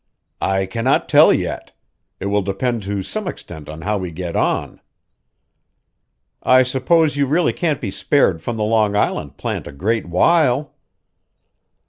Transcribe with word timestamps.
"I 0.41 0.65
cannot 0.65 1.07
tell 1.07 1.31
yet. 1.31 1.73
It 2.19 2.25
will 2.25 2.41
depend 2.41 2.81
to 2.81 3.03
some 3.03 3.27
extent 3.27 3.69
on 3.69 3.81
how 3.81 3.99
we 3.99 4.09
get 4.09 4.35
on." 4.35 4.81
"I 6.41 6.63
suppose 6.63 7.17
you 7.17 7.27
really 7.27 7.53
can't 7.53 7.79
be 7.79 7.91
spared 7.91 8.41
from 8.41 8.57
the 8.57 8.63
Long 8.63 8.95
Island 8.95 9.37
plant 9.37 9.67
a 9.67 9.71
great 9.71 10.07
while." 10.07 10.73